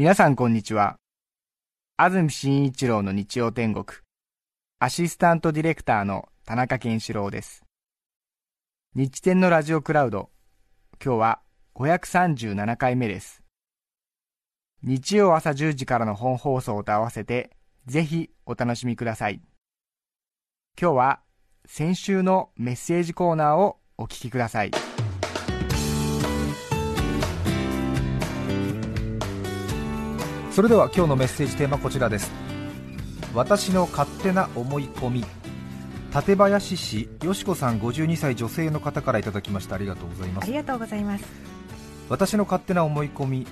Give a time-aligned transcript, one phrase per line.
[0.00, 0.94] 皆さんこんにちは。
[1.96, 3.84] 安住紳一郎の日曜天国、
[4.78, 7.64] アシスタントディレクターの田中健志郎です。
[8.94, 10.30] 日天のラジオクラウド、
[11.04, 11.40] 今日は
[11.74, 13.42] 537回目です。
[14.84, 17.50] 日曜朝10時からの本放送と合わせて、
[17.86, 19.42] ぜひお楽しみください。
[20.80, 21.20] 今日は
[21.66, 24.70] 先週のメッセージコーナーをお聞きください。
[30.58, 32.32] それでは今日のメッセージテーマこちらです。
[33.32, 35.24] 私の勝手な思い込み。
[36.10, 39.76] 館林市よしこさん52歳女性の方からいただきました。
[39.76, 40.44] ありがとうございます。
[40.46, 41.24] ありがとうございます。
[42.08, 43.46] 私の勝手な思い込み。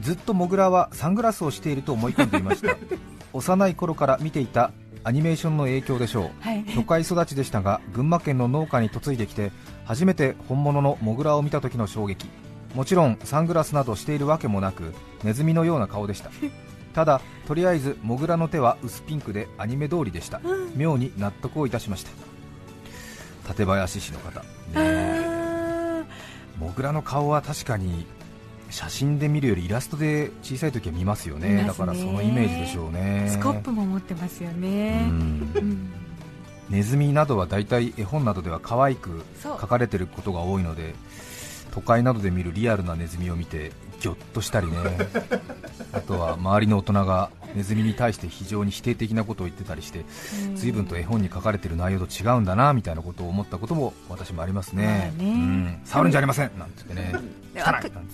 [0.00, 2.74] ずっとモグラはサングラスをしていると思い込んでいました。
[3.34, 4.70] 幼い頃から見ていた
[5.04, 9.52] アニメーションの影響でしょう、はい、都会育ちでしたが群馬県の農家に嫁いできて
[9.84, 12.26] 初めて本物のモグラを見た時の衝撃
[12.76, 14.92] もちろんサングラスなどしているわけもなく
[15.24, 16.30] ネズミのような顔でした。
[16.92, 22.10] ただとりあえずモグラの手は薄ピンクでアニメ通りでした、うん、妙に納得をいたしました。
[23.48, 24.42] 館林市の方。
[24.74, 26.04] ね
[26.58, 28.06] モグラの顔は確かに
[28.68, 33.26] 写真で見るよりイラストで小さい時は見ますよね、ね、だからそのイメージでしょうね。
[33.30, 35.92] スコップも持ってますよね、うん、
[36.68, 40.94] ネズミなどはだいたい絵本などでは可愛く描かれてることが多いので
[41.76, 44.78] 都会などで見るリアルなネズミを見てぎょっとしたりね。
[45.92, 50.06] あとは周りの大人がネズミに対して非常に否定的なことを言ってたりして
[50.54, 55.24] 随分と絵本に書かれている内容と違うんだなみたいなことを思ったことも私もありますね,、ね。
[55.24, 56.50] うん、触るんじゃありません。
[56.58, 57.20] なんて言ってね。
[57.54, 58.06] 汚いなんて言ってね、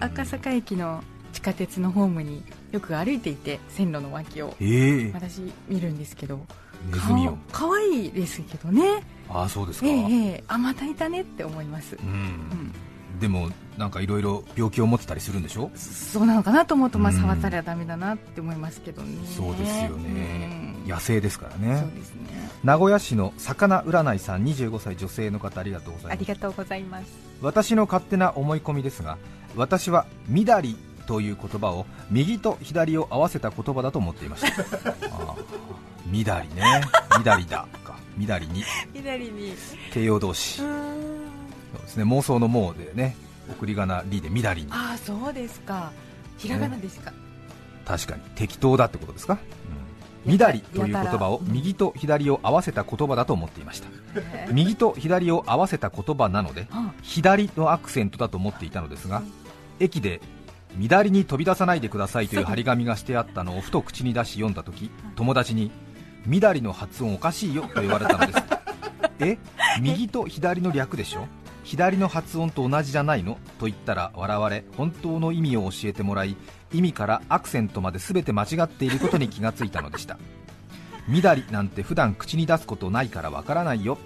[0.00, 6.44] 赤坂駅の地下鉄のホームによく歩いていて線路の脇を、えー、私見るんですけど。
[6.92, 7.38] ネズミを。
[7.52, 9.02] かわいいですけどね。
[9.30, 12.72] ああそうですか、えー、あまたいたねって思います、うん、うん
[13.20, 15.70] でもなんかいろいろ病気を持ってたりするんでしょ？
[15.74, 21.78] そうなのかなと思うと、まあ、触ったらだめだなって思いますけどね、そうですよね、野生ですからね。
[21.80, 22.50] そうですね。
[22.64, 26.12] 名古屋市の魚占いさん25歳女性の方ありがとうございます。
[26.12, 27.06] ありがとうございます。
[27.42, 29.18] 私の勝手な思い込みですが
[29.56, 30.76] 私は「みだり」
[31.06, 34.90] という言葉を右と左を合わせた言葉だと思っていました。
[35.06, 35.34] あ
[36.06, 36.62] みだりね。
[37.18, 37.96] みだりだか。
[38.16, 38.64] みだりに。
[38.94, 39.54] みだりに。
[39.92, 40.62] 形容動詞
[41.72, 42.04] そうですね。
[42.04, 43.16] 妄想の「妄」でね
[43.50, 45.90] 送り仮名「り」で「みだりに」ああそうですか。
[46.38, 47.16] ひらがなですか、ね、
[47.84, 48.22] 確かに。
[48.36, 49.38] 適当だってことですか、
[50.24, 53.88] うん、みだりという言葉を右と左を合わせた言葉だと思っていました。
[54.52, 56.68] 右と左を合わせた言葉なので
[57.02, 59.22] 左のアクセントだと思っていたのですが
[59.80, 60.20] 駅で
[60.78, 65.70] 左に飛び出さないでくださいという張り紙がしてあったのをふと口に出し読んだ時友達に
[66.26, 68.42] 「みだりの発音おかしいよ」と言われたのです。
[69.20, 69.38] え？
[69.80, 71.26] 右と左の略でしょ？
[71.68, 73.34] 左の発音と同じじゃないの？
[73.58, 76.34] と言ったら笑われ本当の意味を教えてもらい
[76.72, 80.16] 意味からアクセントまで全て間違っていることに気がついたのでした。
[81.08, 83.98] みだりなんて普段口に出すことないからわからないよ。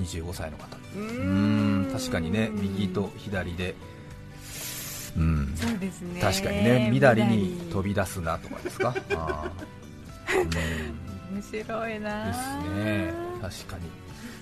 [0.00, 0.76] 25歳の方。
[0.96, 1.92] うーん。
[1.92, 3.74] 確かにね右と左で。
[5.18, 5.52] うん。
[5.56, 6.18] そうですね。
[6.20, 8.94] 確かにねみだりに飛び出すなとかですか？
[9.16, 9.50] あ
[11.30, 12.38] 面白いなです
[12.74, 13.12] ね。
[13.42, 13.82] 確かに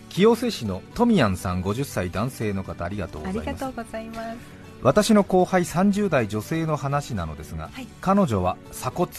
[0.09, 3.55] 清瀬市のトミヤンさん50歳男性の方ありがとうござい
[4.09, 4.59] ます。
[4.83, 9.11] 私の後輩30代女性の話なのですが、はい、彼女は鎖骨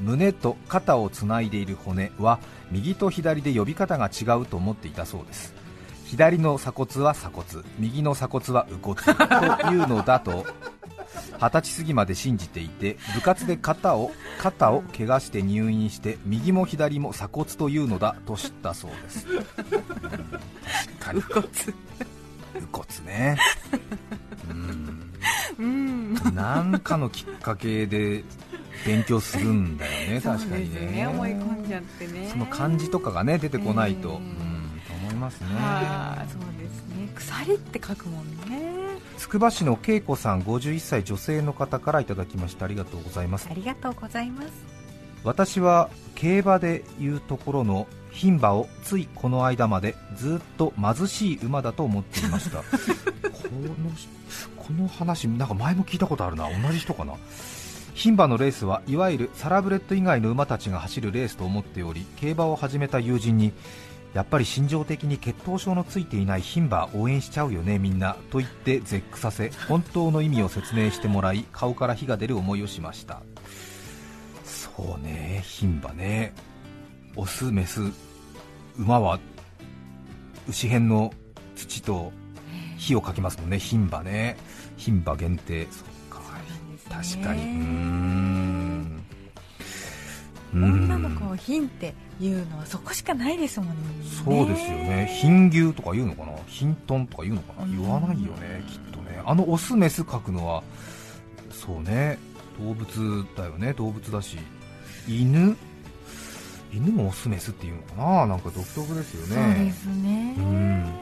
[0.00, 2.38] 胸と肩をつないでいる骨は
[2.70, 5.54] 右と左で呼び方が違うと思っていたそうです。
[6.06, 7.46] 左の鎖骨は鎖骨
[7.78, 10.44] 右の鎖骨は右骨というのだと
[11.40, 19.26] 二十歳過ぎまで信じていて部活で肩を肩を怪我して入院して右も左も鎖骨というのだと知ったそうです。
[21.12, 21.48] 右骨。
[22.54, 23.38] 右骨ね。
[25.58, 26.14] うん。
[26.34, 28.24] 何かのきっかけで
[28.84, 30.80] 勉強するんだよね確かにね。
[30.90, 32.28] ね思い込んじゃってね。
[32.30, 35.48] その漢字とかがね出てこないと、うん、と思いますね。
[36.30, 37.08] そうですね。
[37.14, 38.73] 鎖って書くもんね
[39.16, 42.64] つくば市の恵子さん51歳女性の方からいただきました。
[42.64, 43.48] ありがとうございます。
[43.50, 44.48] ありがとうございます。
[45.22, 52.58] 私は競馬でいうところの牝馬をついこの間までずっと貧しい馬だと思っていました。
[53.30, 53.70] この
[54.56, 56.48] この話なんか前も聞いたことあるな。
[56.48, 57.14] 同じ人かな。
[57.94, 63.52] 牝馬のレースはいわゆるサラブレッド以外の馬たちが走るレースと思っており競馬を始めた友人に
[64.14, 73.22] やっぱり心情的に血統症のついていない牝馬応援しちゃうよねみんなと言って絶句させ 本当の意味を説明してもらい顔から火が出る思いをしました。
[74.44, 76.32] そうね牝馬ね。
[77.16, 77.80] オスメス
[78.76, 79.20] 馬は
[80.48, 81.12] 牛辺の
[81.54, 82.12] 土と
[82.76, 84.36] 火をかけますもんね牝馬ね。
[84.78, 85.66] 牝馬限定。
[85.70, 86.20] そっか。
[86.88, 87.42] 確かに。
[87.42, 88.23] うん
[90.54, 93.74] 女の子を品っていうのはそこしかないですもんね。
[94.24, 95.18] そうですよね。
[95.20, 96.32] 貧牛とか言うのかな？
[96.46, 97.66] 貧豚とか言うのかな？
[97.66, 99.20] 言わないよねきっとね。
[99.24, 100.62] あのオスメス書くのは
[101.50, 102.18] そうね。
[102.58, 103.72] 動物だよね。
[103.72, 104.38] 動物だし。
[105.08, 105.56] 犬？
[106.72, 108.26] 犬もオスメスっていうのかな？
[108.26, 109.54] なんか独特ですよね。
[109.56, 110.34] そうですね。
[110.38, 110.92] うん。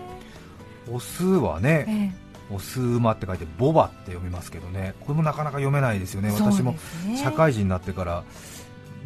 [0.95, 4.95] オスはね、ええ、オス馬って書いてボバって読みますけどね。
[5.01, 6.31] これもなかなか読めないですよね。
[6.33, 6.75] 私も
[7.17, 8.25] 社会人になってから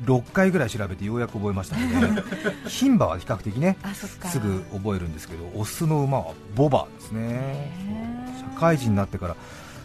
[0.04, 2.22] 6回ぐらい調べてようやく覚えましたので、
[2.68, 7.72] 牝馬は比較的ねすぐ覚えるんですけどオスの馬はボバですね。
[8.54, 9.36] 社会人になってから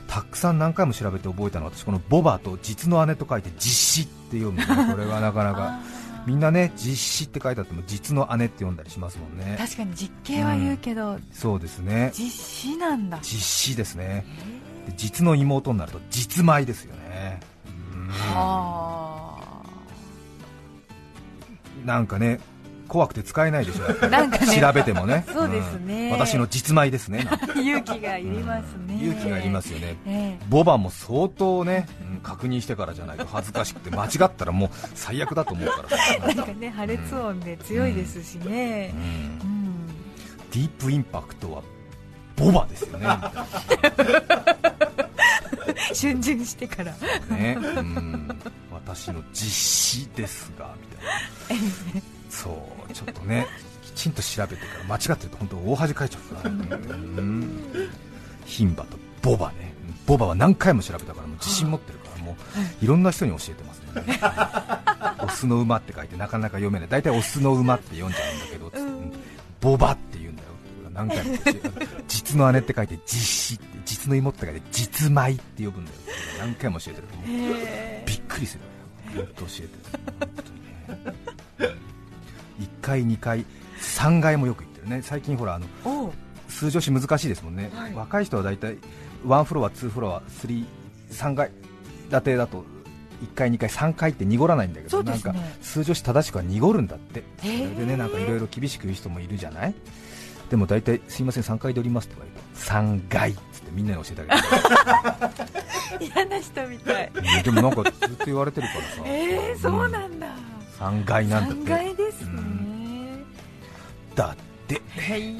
[0.07, 5.79] たくさん何回も調べて覚えたのは私このボバと実の姉と書いて実子って読む、ね、これはなかなか。
[6.27, 9.55] みんなね実子って書いてあっても実の姉って読んだりしますもんね。
[9.57, 12.11] 確かに実形は言うけど、うん、そうですね。
[12.13, 13.19] 実子なんだ。
[13.23, 14.25] 実子ですね。
[14.97, 17.39] 実の妹になると実米ですよね。
[18.09, 18.90] はあ
[21.85, 22.39] なんかね
[22.91, 27.25] 怖くて使えないでしょ、なんかね、調べてもね、そうですね、うん、私の実米ですね。
[27.55, 35.85] 勇気がいりますね、うん、勇気がいりますよね、えー、ボバも相当ね、うん、確認してからじゃないと恥ずかしくて、間違ったらもう最悪だと思うか
[36.21, 38.93] らなんかね、破裂音で強いですしね、
[40.51, 41.61] ディープインパクトは
[42.35, 43.07] ボバですよね。
[45.93, 46.93] 春巡してから。
[47.29, 48.27] ね、うん、
[48.95, 52.01] 私の実子ですがみたいな。
[52.29, 52.49] そ
[52.89, 53.47] うちょっとね
[53.83, 56.09] きちんと調べてから間違ってると本当大恥かい。
[56.09, 56.67] ちゃうからね
[58.45, 59.73] 牝馬とボバね。
[60.05, 62.31] ボバは何回も調べたからもう自信持ってるからも
[62.81, 62.87] うい。
[62.87, 65.25] ろんな人に教えてますね。
[65.25, 66.89] オスの馬って書いてなかなか読めない。
[66.89, 69.11] 大体オスの馬って読んじゃうんだけど、うん、
[69.61, 70.49] ボバって言うんだよ。
[70.93, 71.37] 何回も
[72.07, 75.97] 実の姉って書いて実子実の妹って書いて実米って呼ぶんだよ。
[76.39, 77.07] 何回も教えてる
[78.05, 78.61] びっくりする
[79.15, 79.67] よ本当教えて
[81.67, 81.75] る
[82.59, 83.45] 1回2回
[83.79, 85.01] 3階もよく行ってるね。
[85.01, 86.13] 最近ほらあの
[86.47, 88.77] 数女子難しいですもんね、はい、若い人は大体
[89.25, 91.51] 1フロア2フロア33階
[92.09, 92.65] 建てだと
[93.23, 99.75] 1階、2階、3階って濁らないんだけど、ね、なんか数女子正しくは濁るんだって、それでねなんかいろいろ厳しく言う人もいるじゃない、
[100.49, 102.41] でも大体すいません3階でおりますとか言うと
[102.71, 105.60] 3階っつってみんなに教えてあげる
[105.99, 107.11] 嫌な人みたい。
[107.43, 110.27] でもなんかずっと言われてるからさえー、そうなんだ、
[110.79, 111.63] 3階なんだって。
[111.63, 113.25] 3階ですね、うん、
[114.15, 114.35] だっ
[114.67, 114.81] て。
[114.99, 115.35] はい。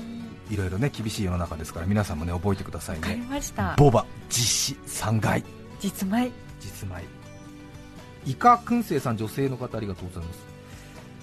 [0.52, 3.24] いろいろね厳しい世の中ですから皆さんもね覚えてくださいね。
[3.78, 5.44] ボバ実施3階。
[5.80, 6.30] 実米。
[6.60, 7.04] 実米。
[8.26, 10.52] イカ燻製さん女性の方ありがとうございます。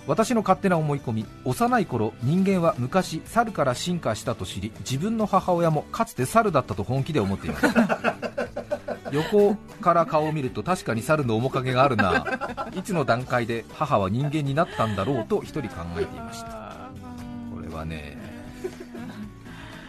[0.09, 8.17] 私の勝手な思い込み幼い頃人間は昔猿から進化したと知り自分の母親もかつて猿だったと本気で思っていました
[9.13, 12.69] 横から顔を見ると確かに猿の面影があるな。
[12.75, 16.91] いつの段階で母は人間になったんだろうと一人考えていました。
[17.55, 18.19] これはね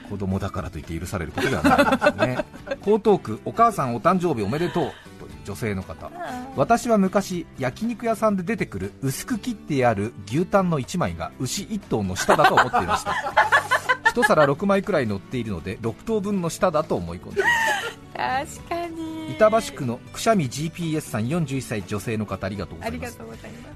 [0.10, 1.76] 子供だからといって許されることではな
[2.10, 2.46] いですね。
[2.86, 6.12] 江東区お母さんお誕生日おめでとうという女性の方。
[6.56, 13.14] 私は昔焼肉屋さんで出てくる薄く切ってある牛タンの1枚が牛1頭の下だと思っていました。
[14.06, 18.60] 1皿6枚くらい乗っているので6頭分の下だと思い込んでいます。
[18.60, 18.79] 確か
[19.40, 23.20] 板橋区のくしゃみ GPS さん41歳女性の方ありがとうございます。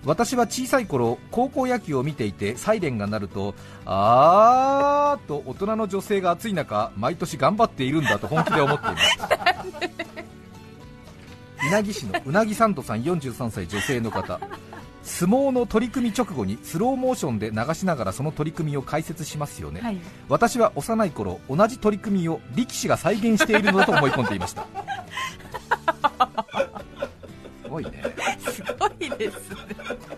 [0.04, 3.56] 私は小さい頃高校野球を見ていてサイレンが鳴ると
[3.86, 9.04] あーと大人の女性が暑い中毎年頑張っているんだと本気で思っています。
[11.66, 14.42] 稲城市のうなぎサンドさん43歳女性の方。
[15.04, 19.98] 相撲の取り組み直後にスローモーションで流しながらその取り組みを解説しますよね、はい、
[20.30, 24.66] 私は幼い頃同じ取り組みを力士が再現しているのだと思い込んでいました
[27.64, 28.04] すごいね。
[28.40, 29.40] すごいです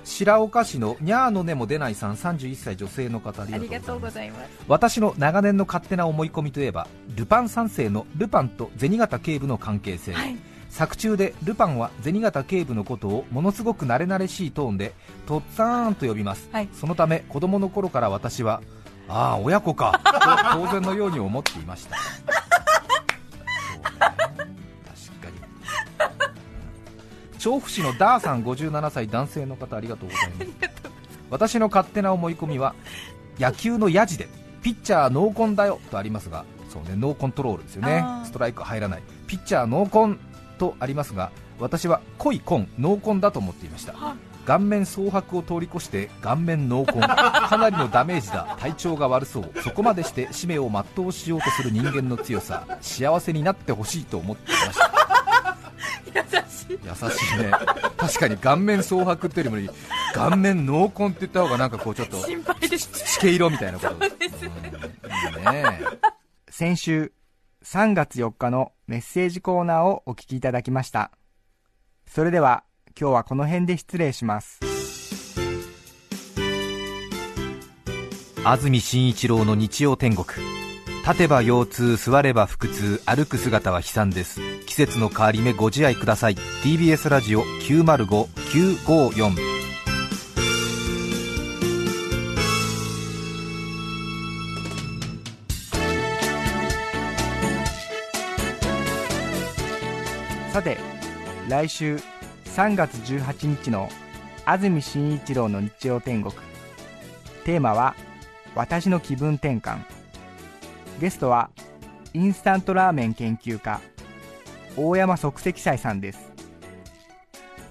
[0.03, 4.50] 白岡市のにゃーの根も出ないさん31歳女性の方ありがとうございます。
[4.67, 10.38] 私の長年の勝手な思い込みといえばルパン三世のルパンと銭形警部の関係性、はい。
[10.75, 14.93] 作中でルパンは銭形警部のことをものすごく慣れ慣れしいトーンで
[15.25, 18.62] とっつぁんと呼びます、はい、そのため子供の頃から私は
[19.07, 21.95] ああ親子かと当然のように思っていました
[27.46, 30.72] 調布市のダーさん57歳男性の方ありがとうございます。
[31.30, 32.74] 私の勝手な思い込みは
[33.38, 34.28] 野球のヤジで
[34.64, 38.04] ピッチャーノーコンだよとありますがそうねノーコントロールですよね。
[38.24, 39.04] ストライク入らない。
[39.28, 40.20] ピッチャーノーコン
[40.58, 43.94] とありますが私は濃い紺濃紺だと思っていました。
[44.48, 48.58] 顔面蒼白を通り越して顔面濃紺かなりのダメージだ。
[48.60, 49.52] 体調が悪そう。
[49.62, 52.66] そこまでして使命を全うしようとする人間の強さ。
[52.82, 54.95] 幸せになってほしいと思っていました
[56.15, 57.38] 優しい。
[57.38, 57.51] ね。
[57.98, 59.74] 確かに顔面蒼白っていうよりも
[60.13, 62.89] 顔面濃紺って言った方がなんかこうちょっと心配です。
[62.89, 63.91] 地形色みたいなこと。
[63.91, 65.79] そうです、うん、いいね。
[66.50, 67.12] 先週
[67.63, 71.12] 3月4日のメッセージコーナーをお聞きいただきました。
[72.07, 72.63] それでは
[73.00, 74.60] 今日はこの辺で失礼します。
[78.43, 80.64] 安住紳一郎の日曜天国
[81.06, 84.42] 立てば腰痛座れば腹痛歩く姿は悲惨です。
[84.66, 86.36] 季節の変わり目ご自愛ください。
[86.64, 89.36] TBS ラジオ905954
[100.52, 100.80] さて
[101.48, 102.00] 来週
[102.46, 103.90] 3月18日の
[104.44, 106.34] 安住紳一郎の日曜天国。
[107.44, 107.94] テーマは
[108.58, 109.82] 「私の気分転換」
[111.00, 111.50] ゲストは
[112.14, 113.82] インスタントラーメン研究家
[114.78, 116.32] 大山即席斎さんです。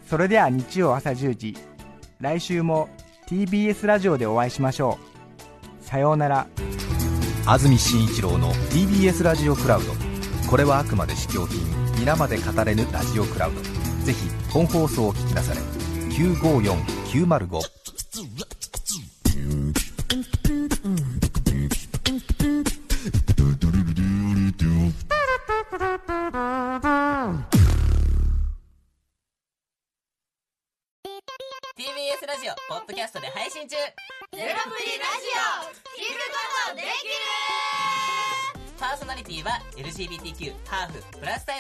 [0.09, 1.57] それでは日曜朝10時
[2.21, 2.88] 来週も
[3.26, 4.99] TBS ラジオでお会いしましょ
[5.81, 5.85] う。
[5.85, 6.47] さようなら。
[7.47, 9.93] 安住紳一郎の TBS ラジオクラウド。
[10.49, 11.61] これはあくまで試供品
[11.99, 13.61] 皆まで語れぬラジオクラウド。
[14.04, 15.61] ぜひ本放送を聞きなされ
[16.11, 17.61] 954905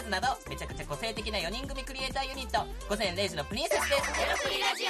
[0.04, 4.02] ズなどめちゃくちゃ個性的な4人組クリエイターユニット午前0時のプリンセスです。
[4.14, 4.88] ゼロプリラジオ。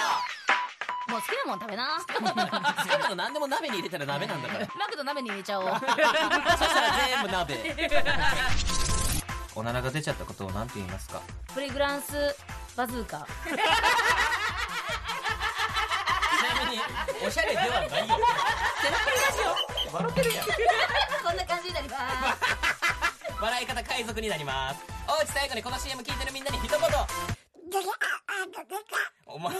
[1.11, 1.99] もう好きなもん食べな。
[2.03, 2.05] 好
[2.85, 4.67] きなの何でも鍋に入れたら鍋なんだから。
[4.77, 5.67] マクド鍋に入れちゃおう。
[5.71, 7.77] そしたら全部鍋。
[9.55, 11.21] おならが出ちゃったことを何て言いますか？
[11.55, 12.35] プリグランス
[12.77, 13.27] バズーカ。
[17.25, 17.91] おしゃれではないよ。
[17.91, 19.39] テラプリラジ
[19.91, 19.95] オ。
[19.97, 20.35] 笑ってる。
[20.35, 20.47] やん
[21.25, 22.03] こんな感じになります。
[23.41, 26.79] 笑い方海賊になりますおうち最後にこの CM 聞いてるみんなに一言。
[29.27, 29.55] お前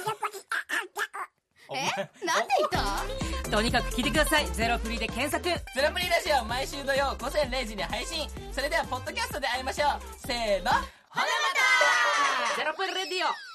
[1.73, 5.51] えなんで言ったとにかく聞いてくださいゼロフリで検索ゼ
[5.83, 11.27] ロフリラジオ毎週土曜午前0時に配信それではポッドキャストで会いましょうせーのほなま
[12.55, 13.54] たゼロプリレディオ